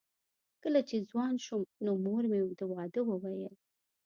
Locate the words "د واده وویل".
2.59-3.53